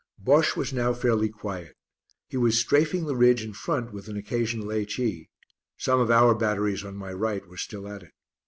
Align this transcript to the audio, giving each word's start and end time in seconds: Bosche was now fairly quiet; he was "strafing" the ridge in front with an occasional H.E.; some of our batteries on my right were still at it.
Bosche 0.17 0.55
was 0.57 0.73
now 0.73 0.93
fairly 0.95 1.29
quiet; 1.29 1.75
he 2.27 2.35
was 2.35 2.57
"strafing" 2.59 3.05
the 3.05 3.15
ridge 3.15 3.43
in 3.43 3.53
front 3.53 3.93
with 3.93 4.07
an 4.07 4.17
occasional 4.17 4.71
H.E.; 4.71 5.29
some 5.77 5.99
of 5.99 6.09
our 6.09 6.33
batteries 6.33 6.83
on 6.83 6.95
my 6.95 7.13
right 7.13 7.45
were 7.47 7.55
still 7.55 7.87
at 7.87 8.01
it. 8.01 8.11